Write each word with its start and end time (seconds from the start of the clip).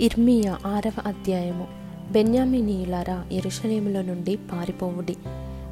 ఇర్మియా 0.00 0.58
ఆరవ 0.66 0.92
అధ్యాయము. 1.06 1.68
బెన్యామినీయులారా 2.12 3.24
ఎరుషలేముల 3.32 4.00
నుండి 4.00 4.36
పారిపోవుడి. 4.36 5.16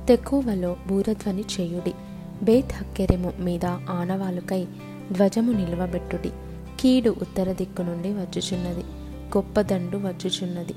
తెక్కువలో 0.09 0.77
బూరధ్వని 0.87 1.45
చేయుడి. 1.61 1.93
బేత్ 2.43 2.73
హక్కెరెము 2.73 3.33
మీద 3.41 3.65
ఆనవాలుకై 3.65 4.67
ధ్వజము 5.13 5.53
నిలువబెట్టుడి. 5.53 6.31
కీడు 6.81 7.11
ఉత్తర 7.11 7.53
దిక్కు 7.53 7.83
నుండి 7.83 8.09
వచ్చుచున్నది. 8.09 8.81
గొప్ప 9.37 9.61
దండు 9.61 9.97
వచ్చుచున్నది. 9.97 10.75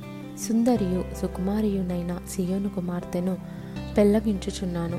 సుందరియు 0.48 1.05
సుకుమారియునైన 1.21 2.20
సియోను 2.29 2.70
కుమార్తెను 2.70 3.38
పెళ్ళగించుచున్నాను. 3.98 4.98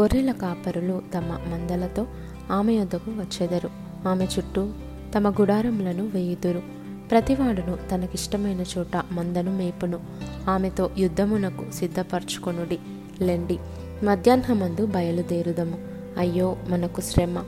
గొర్రెల 0.00 0.32
కాపరులు 0.32 1.02
తమ 1.14 1.38
మందలతో 1.48 2.06
ఆమె 2.50 2.72
యొద్దకు 2.72 3.10
వచ్చెదరు. 3.10 3.70
ఆమె 4.08 4.24
చుట్టూ 4.24 4.70
తమ 5.16 5.30
గుడారములను 5.30 6.06
వేయుదురు. 6.06 6.81
ప్రతివాడును 7.12 7.78
తనకిష్టమైన 7.92 8.64
చోట 8.78 9.02
మందను 9.12 9.56
మేపును. 9.56 10.00
ఆమెతో 10.48 10.90
యుద్ధమునకు 10.98 11.64
సిద్ధపరచుకొనుడి. 11.74 12.78
లెండి. 13.20 13.58
మధ్యాహ్నమందు 14.04 14.86
బయలుదేరుదము. 14.86 15.78
అయ్యో 16.18 16.56
మనకు 16.68 17.00
శ్రమ. 17.00 17.44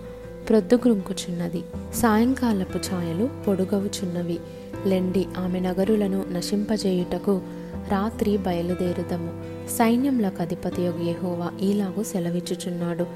ప్రొద్దుగురుంకుచున్నది 0.49 1.63
సాయంకాలపు 1.95 2.79
ఛాయలు 2.79 3.29
పొడుగవుచున్నవి. 3.49 4.39
లెండి. 4.87 5.27
ఆమె 5.39 5.61
నగరులను 5.61 6.25
నశింపజేయుటకు 6.33 7.43
రాత్రి 7.89 8.37
బయలుదేరుదము. 8.37 9.31
సైన్యములకు 9.69 10.43
అధిపతి 10.43 10.83
యెహోవా 10.83 11.51
ఈలాగు 11.63 12.03
సెలవిచ్చుచున్నాడు. 12.03 13.07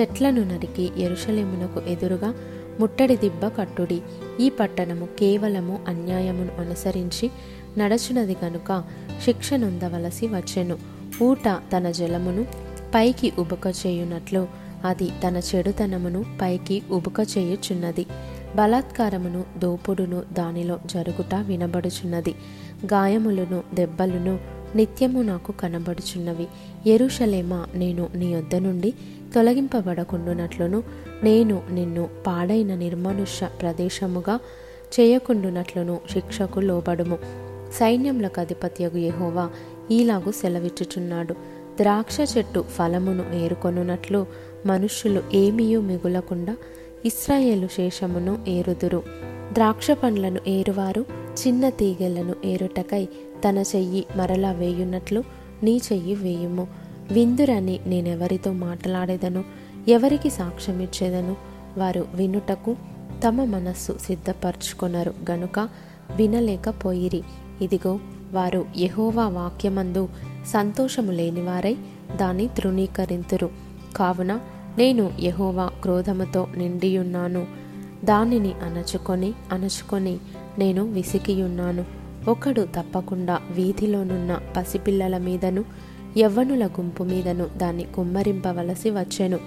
చెట్లను 0.00 0.44
నరికి 0.44 0.90
ఎరుషలేమునకు 0.96 1.90
ఎదురుగా 1.90 2.34
ముట్టడి 2.80 3.16
దిబ్బ 3.16 3.46
కట్టుడి. 3.46 4.02
ఈ 4.40 4.48
పట్టణము 4.48 5.08
కేవలము 5.18 5.80
అన్యాయమును 5.88 6.60
అనుసరించి 6.60 7.30
నడచునది 7.78 8.36
గనుక 8.44 8.84
శిక్ష 9.24 9.54
నొందవలసి 9.54 10.26
వచ్చెను. 10.26 10.78
ఊట 11.22 11.48
తన 11.48 11.90
జలమును 11.90 12.46
పైకి 12.94 13.32
ఉబుక 13.38 13.66
చేయునట్లు 13.66 14.48
అది 14.84 15.10
తన 15.26 15.40
చెడుతనమును 15.54 16.24
పైకి 16.42 16.82
ఉబుక 16.90 17.20
చేయుచున్నది. 17.38 18.06
బలాత్కారమును 18.56 19.44
దోపుడును 19.58 20.22
దానిలో 20.32 20.78
జరుగుట 20.86 21.34
వినబడుచున్నది. 21.34 22.34
గాయములను 22.86 23.62
దెబ్బలును 23.74 24.38
నిత్యము 24.76 25.22
నాకు 25.22 25.52
కనబడుచున్నవి. 25.52 26.46
ఎరుషలేమా 26.86 27.66
నేను 27.74 28.08
నీ 28.14 28.26
యొద్ద 28.26 28.54
నుండి 28.54 28.94
తొలగింపబడకుండునట్లును. 29.34 30.82
నేను 31.24 31.62
నిన్ను 31.70 32.08
పాడైన 32.26 32.74
నిర్మనుష్య 32.74 33.48
ప్రదేశముగా 33.60 34.40
చేయకుండునట్లును 35.00 36.00
శిక్షకు 36.10 36.60
లోబడుము. 36.60 37.18
సైన్యములకు 37.74 38.40
అధిపత్యగు 38.40 38.98
యహోవా 38.98 39.50
ఈలాగు 39.90 40.30
సెలవిచ్చుచున్నాడు. 40.30 41.32
ద్రాక్ష 41.80 42.16
చెట్టు 42.38 42.64
ఫలమును 42.68 43.34
ఏరుకొనున్నట్లు 43.34 44.26
మనుష్యులు 44.66 45.22
ఏమీయూ 45.34 45.80
మిగులకుండా 45.80 46.56
ఇస్రాయేలు 47.04 47.66
శేషమును 47.66 48.38
ఏరుదురు. 48.48 49.02
ద్రాక్ష 49.52 49.90
పండ్లను 49.90 50.40
ఏరువారు 50.48 51.04
చిన్న 51.46 51.68
తీగెలను 51.68 52.34
ఏరుటకై 52.44 53.08
తన 53.48 53.58
చెయ్యి 53.58 54.06
మరలా 54.16 54.52
వేయున్నట్లు 54.52 55.24
నీ 55.62 55.80
చెయ్యి 55.92 56.14
వేయుము. 56.14 56.66
విందురని 57.10 57.80
నేనెవరితో 57.86 58.52
మాట్లాడేదను? 58.52 59.44
ఎవరికి 59.88 60.30
సాక్ష్యమిచ్చేదను? 60.30 61.36
వారు 61.78 62.06
వినుటకు 62.14 62.76
తమ 63.26 63.44
మనస్సు 63.44 63.98
సిద్ధపరచుకొనరు. 64.02 65.14
గనుక 65.30 65.58
వినలేకపోయిరి. 66.16 67.22
ఇదిగో 67.62 67.98
వారు 68.32 68.66
యహోవా 68.78 69.28
వాక్యమందు 69.28 70.08
సంతోషము 70.46 71.12
లేనివారై 71.12 71.76
దాన్ని 72.16 72.48
తృణీకరింతురు. 72.48 73.50
కావున 73.96 74.40
నేను 74.78 75.10
యహోవా 75.20 75.70
క్రోధముతో 75.82 76.46
నిండియున్నాను. 76.56 77.46
దానిని 78.04 78.52
అణచుకొని 78.52 79.32
అణచుకొని 79.52 80.18
నేను 80.58 80.84
విసికియున్నాను. 80.84 81.84
ఒకడు 82.28 82.60
తప్పకుండా 82.60 83.38
వీధిలోనున్న 83.50 84.38
పసిపిల్లల 84.56 85.18
మీదను 85.18 85.64
యవ్వనుల 86.18 86.66
గుంపు 86.66 87.04
మీదను 87.04 87.46
దాన్ని 87.56 87.84
కుమ్మరింపవలసి 87.84 88.90
వచ్చెను. 88.90 89.38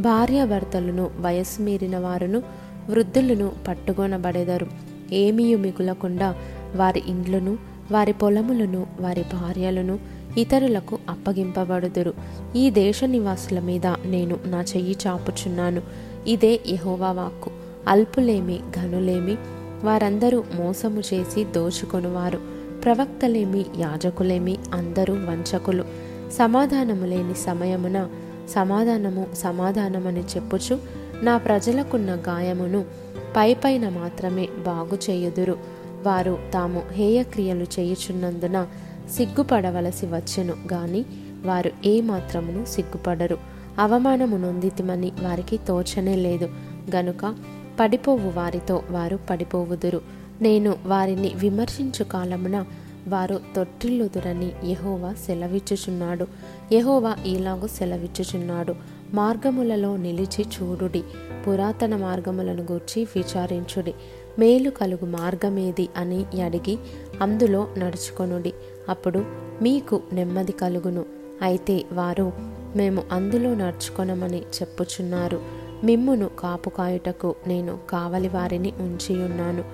భార్యాభర్తలను 0.00 1.10
వయస్సు 1.20 1.62
మీరిన 1.62 1.98
వారును 1.98 2.42
వృద్ధులను 2.90 3.52
పట్టుకొనబడెదరు. 3.68 4.66
ఏమీయు 5.12 5.58
మిగులకుండా 5.58 6.34
వారి 6.76 7.02
ఇండ్లను 7.06 7.58
వారి 7.92 8.12
పొలములను 8.12 8.86
వారి 9.00 9.24
భార్యలను 9.32 9.98
ఇతరులకు 10.38 10.98
అప్పగింపబడుదురు. 11.08 12.14
ఈ 12.56 12.70
దేశ 12.70 13.04
నివాసుల 13.04 13.60
మీద 13.60 13.86
నేను 13.86 14.38
నా 14.44 14.62
చెయ్యి 14.62 14.96
చాపుచున్నాను. 15.06 15.82
ఇదే 16.26 16.60
యహోవా 16.66 17.12
వాక్కు. 17.12 17.50
అల్పులేమి 17.88 18.60
ఘనులేమి 18.76 19.36
వారందరూ 19.84 20.44
మోసము 20.54 21.00
చేసి 21.00 21.44
దోచుకొనువారు. 21.44 22.40
ప్రవక్తలేమి 22.84 23.64
యాజకులేమి 23.78 24.58
అందరూ 24.72 25.14
వంచకులు. 25.14 25.84
సమాధానము 26.32 27.04
లేని 27.04 27.34
సమయమున 27.34 28.08
సమాధానము 28.50 29.26
సమాధానమని 29.34 30.20
చెప్పుచు 30.20 30.78
నా 31.22 31.38
ప్రజలకున్న 31.38 32.14
గాయమును 32.14 32.84
పైపైన 33.36 33.88
మాత్రమే 33.88 34.48
బాగు 34.66 34.98
చేయుదురు. 35.10 35.58
వారు 36.06 36.38
తాము 36.54 36.82
హేయక్రియలు 36.92 37.66
చేయుచున్నందున 37.78 38.66
సిగ్గుపడవలసి 39.16 40.06
వచ్చెను 40.06 40.54
గాని 40.72 41.04
వారు 41.44 41.70
ఏ 41.86 42.00
మాత్రమును 42.00 42.64
సిగ్గుపడరు. 42.64 43.38
అవమానము 43.78 44.36
నొందితిమని 44.36 45.12
వారికి 45.22 45.56
తోచనే 45.68 46.16
లేదు. 46.16 46.50
గనుక 46.96 47.34
పడిపోవు 47.80 48.30
వారితో 48.30 48.82
వారు 48.90 49.18
పడిపోవుదురు. 49.30 50.00
నేను 50.40 50.74
వారిని 50.86 51.32
విమర్శించు 51.36 52.04
కాలమున 52.04 52.64
వారు 53.08 53.40
తొట్టిల్లుదురని 53.56 54.52
యహోవా 54.64 55.14
సెలవిచ్చుచున్నాడు. 55.26 56.26
యహోవా 56.72 57.16
ఈలాగు 57.26 57.66
సెలవిచ్చుచున్నాడు. 57.66 58.74
మార్గములలో 59.14 59.96
నిలిచి 59.96 60.44
చూడుడి. 60.44 61.02
పురాతన 61.46 61.96
మార్గములను 61.96 62.62
గూర్చి 62.72 63.04
విచారించుడి. 63.04 63.94
మేలు 64.38 64.70
కలుగు 64.70 65.06
మార్గమేది 65.06 65.88
అని 65.96 66.42
అడిగి 66.42 66.78
అందులో 67.22 67.68
నడుచుకొనుడి. 67.78 68.52
అప్పుడు 68.88 69.24
మీకు 69.62 70.02
నెమ్మది 70.12 70.52
కలుగును. 70.52 71.04
అయితే 71.42 71.84
వారు 71.92 72.32
మేము 72.76 73.02
అందులో 73.12 73.54
నడుచుకొనమని 73.54 74.38
చెప్పుచున్నారు. 74.40 75.42
మిమ్మును 75.84 76.30
కాపుకాయుటకు 76.38 77.34
నేను 77.46 77.78
కావలి 77.90 78.28
వారిని 78.28 78.72
ఉంచియున్నాను. 78.80 79.64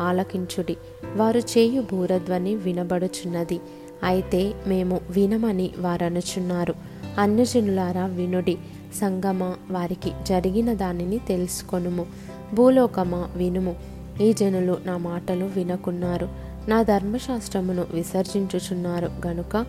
ఆలకించుడి. 0.00 0.76
వారు 1.16 1.38
చేయు 1.38 1.80
బూరధ్వని 1.80 2.56
వినబడుచున్నది. 2.56 3.60
అయితే 4.04 4.54
మేము 4.66 5.00
వినమని 5.10 5.70
వారనుచున్నారు. 5.78 6.74
అన్యజనులారా 7.18 8.06
వినుడి. 8.06 8.58
సంగమ 8.94 9.54
వారికి 9.70 10.10
జరిగిన 10.26 10.72
దానిని 10.72 11.18
తెలుసుకొనుము. 11.18 12.06
భూలోకమా 12.54 13.30
వినుము. 13.36 13.76
ఈ 14.22 14.32
జనులు 14.32 14.78
నా 14.86 14.96
మాటలు 14.96 15.44
వినకున్నారు. 15.44 16.28
నా 16.68 16.82
ధర్మశాస్త్రమును 16.82 17.86
విసర్జించుచున్నారు 17.94 19.10
గనుక 19.26 19.66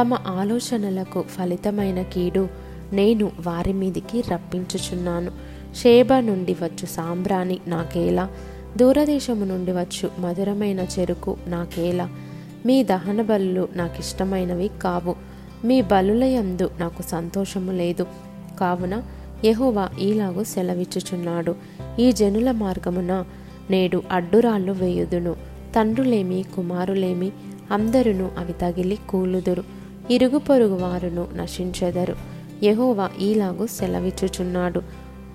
తమ 0.00 0.14
ఆలోచనలకు 0.14 1.22
ఫలితమైన 1.22 2.02
కీడు 2.02 2.48
నేను 2.92 3.32
వారి 3.46 3.72
మీదికి 3.72 4.20
రప్పించుచున్నాను. 4.20 5.30
షేబ 5.76 6.14
నుండి 6.14 6.52
వచ్చు 6.52 6.86
సాంబ్రాణి 6.86 7.58
నాకేలా? 7.66 8.30
దూరదేశము 8.76 9.44
నుండి 9.44 9.72
వచ్చు. 9.72 10.10
మధురమైన 10.18 10.80
చెరుకు 10.80 11.36
నాకేలా? 11.46 12.10
మీ 12.66 12.82
దహన 12.82 13.22
బలులు 13.22 13.68
నాకిష్టమైనవి 13.76 14.70
కావు. 14.82 15.14
మీ 15.64 15.82
బలులయందు 15.82 16.70
నాకు 16.80 17.02
సంతోషము 17.02 17.72
లేదు. 17.72 18.06
కావున 18.60 19.02
యహోవా 19.44 19.88
ఈలాగు 20.00 20.44
సెలవిచ్చుచున్నాడు. 20.44 21.54
ఈ 21.98 22.12
జనుల 22.12 22.50
మార్గమున 22.50 23.24
నేడు 23.70 24.02
అడ్డురాళ్ళు 24.10 24.72
వేయుదును. 24.72 25.36
తండ్రులేమి 25.76 26.44
కుమారులేమి 26.56 27.32
అందరును 27.70 28.30
అవి 28.38 28.52
తగిలి 28.52 28.98
కూలుదురు. 29.08 29.64
ఇరుగు 30.10 30.38
పొరుగు 30.38 30.74
వారును 30.74 31.26
నశించెదరు. 31.34 32.16
యహోవా 32.62 33.10
ఈలాగు 33.20 33.66
సెలవిచ్చుచున్నాడు. 33.66 34.82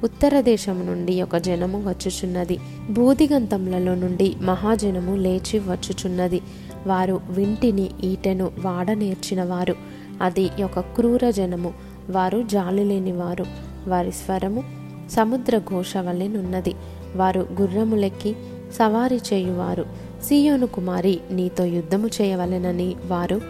ఉత్తర 0.06 0.42
దేశము 0.42 0.84
నుండి 0.84 1.22
ఒక 1.22 1.38
జనము 1.38 1.90
వచ్చుచున్నది. 1.90 2.58
భూదిగంతములలో 2.92 3.96
నుండి 3.96 4.36
మహాజనము 4.42 5.16
లేచి 5.16 5.60
వచ్చుచున్నది. 5.60 6.42
వారు 6.88 7.22
వింటిని 7.30 7.90
ఈటెను 8.04 8.52
వాడ 8.60 8.92
నేర్చిన 8.92 9.44
వారు 9.44 9.76
అది 10.22 10.50
ఒక 10.64 10.80
క్రూర 10.80 11.30
జనము. 11.30 11.74
వారు 12.10 12.42
జాలి 12.42 13.12
వారు 13.12 13.46
వారి 13.88 14.12
స్వరము 14.12 14.64
సముద్ర 15.12 15.58
ఘోష 15.58 15.98
వలెనున్నది 15.98 16.74
వారు 17.16 17.48
గుర్రములెక్కి 17.62 18.36
సవారీ 18.74 19.20
చేయువారు. 19.34 19.86
సీయోను 20.24 20.68
కుమారి 20.68 21.20
నీతో 21.32 21.66
యుద్ధము 21.66 22.10
చేయవలెనని 22.22 22.96
వారు 23.08 23.42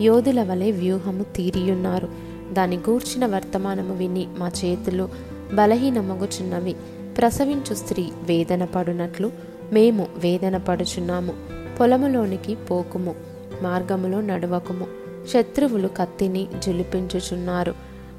యోధుల 0.00 0.42
వలె 0.42 0.70
వ్యూహము 0.70 1.22
తీరియున్నారు. 1.22 2.08
దాని 2.52 2.76
గూర్చిన 2.76 3.26
వర్తమానము 3.26 3.94
విని 3.94 4.26
మా 4.38 4.50
చేతులు 4.64 5.33
బలహీనమగుచున్నవి. 5.54 6.76
ప్రసవించు 7.18 7.74
స్త్రీ 7.74 8.02
వేదన 8.02 8.64
పడునట్లు 8.64 9.32
మేము 9.72 10.06
వేదన 10.18 10.56
పడుచున్నాము 10.56 11.32
పొలములోనికి 11.80 12.54
పోకుము 12.54 13.14
మార్గములో 13.62 14.20
నడవకుము. 14.20 14.86
శత్రువులు 15.28 15.88
కత్తిని 15.88 16.46
జులిపించుచున్నారు. 16.58 17.74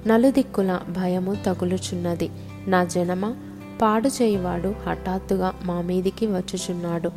నలుదిక్కుల 0.08 0.80
భయము 0.90 1.38
తగులుచున్నది. 1.46 2.30
నా 2.68 2.84
జనమ 2.84 3.34
పాడు 3.82 4.08
చేయువాడు 4.08 4.76
హఠాత్తుగా 4.88 5.54
మా 5.64 5.82
మీదికి 5.82 6.28
వచ్చుచున్నాడు. 6.28 7.10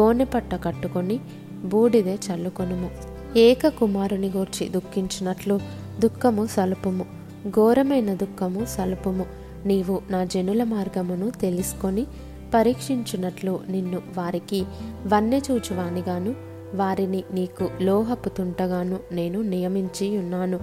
గోనె 0.00 0.24
పట్ట 0.24 0.54
కట్టుకొని 0.54 1.20
బూడిదే 1.64 2.14
చల్లుకొనుము. 2.14 2.90
ఏక 3.36 3.68
కుమారుని 3.68 4.30
గూర్చి 4.30 4.68
దుఃఖించినట్లు 4.68 5.60
దుఃఖము 6.00 6.46
సలుపుము. 6.46 7.04
ఘోరమైన 7.48 8.14
దుఃఖము 8.14 8.64
సలుపుము. 8.64 9.39
నీవు 9.66 10.02
నా 10.10 10.24
జనుల 10.24 10.64
మార్గమును 10.64 11.30
తెలుసుకొని 11.30 12.06
పరీక్షించున్నట్లు 12.54 13.60
నిన్ను 13.68 14.02
వారికి 14.18 14.64
వన్నెచూచువానిగాను 15.06 16.34
వారిని 16.74 17.24
నీకు 17.32 17.68
లోహపుతుంటగాను 17.80 18.98
నేను 19.12 19.42
నియమించి 19.42 20.18
ఉన్నాను. 20.18 20.60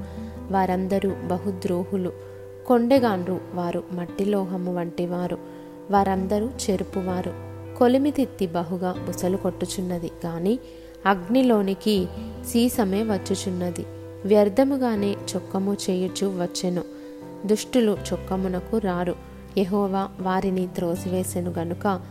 వారందరూ 0.52 1.12
బహుద్రోహులు. 1.28 2.12
కొండెగాన్రు 2.68 3.42
వారు 3.54 3.84
మట్టి 3.92 4.26
లోహము 4.26 4.76
వంటివారు. 4.76 5.38
వారందరూ 5.92 6.46
చెరుపువారు. 6.46 7.34
కొలిమితిత్తి 7.78 8.48
బహుగా 8.48 8.96
బుసలు 9.08 9.38
కొట్టుచున్నది. 9.38 10.12
కానీ 10.24 10.60
అగ్నిలోనికి 11.06 12.08
సీసమే 12.46 13.04
వచ్చుచున్నది. 13.04 13.86
వ్యర్థముగానే 14.26 15.12
చొక్కము 15.12 15.78
చేయుచు 15.90 16.26
వచ్చెను. 16.26 16.97
దుష్టులు 17.48 17.98
చొక్కమునకు 18.08 18.78
రారు. 18.78 19.16
యహోవా 19.58 20.10
వారిని 20.20 20.68
త్రోసివేసెను 20.76 21.54
గనుక 21.58 22.02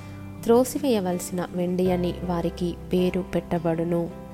త్రోసివేయవలసిన 0.43 1.47
వెండి 1.53 1.93
అని 1.93 2.15
వారికి 2.25 2.75
పేరు 2.93 3.21
పెట్టబడును. 3.35 4.26